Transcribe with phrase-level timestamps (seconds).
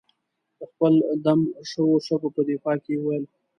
[0.57, 1.39] د خپلو دم
[1.69, 3.25] شوو شګو په دفاع کې یې وویل.